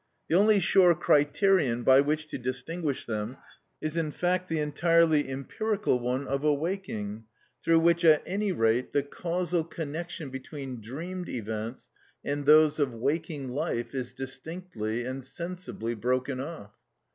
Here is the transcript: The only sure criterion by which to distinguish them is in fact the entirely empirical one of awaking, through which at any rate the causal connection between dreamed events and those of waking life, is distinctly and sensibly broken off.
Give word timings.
The 0.29 0.35
only 0.35 0.59
sure 0.59 0.95
criterion 0.95 1.83
by 1.83 2.01
which 2.01 2.25
to 2.29 2.39
distinguish 2.39 3.05
them 3.05 3.37
is 3.81 3.95
in 3.95 4.09
fact 4.09 4.49
the 4.49 4.57
entirely 4.59 5.29
empirical 5.29 5.99
one 5.99 6.27
of 6.27 6.43
awaking, 6.43 7.25
through 7.61 7.81
which 7.81 8.03
at 8.03 8.23
any 8.25 8.51
rate 8.51 8.93
the 8.93 9.03
causal 9.03 9.63
connection 9.63 10.31
between 10.31 10.81
dreamed 10.81 11.29
events 11.29 11.91
and 12.25 12.47
those 12.47 12.79
of 12.79 12.95
waking 12.95 13.49
life, 13.49 13.93
is 13.93 14.11
distinctly 14.13 15.05
and 15.05 15.23
sensibly 15.23 15.93
broken 15.93 16.39
off. 16.39 16.71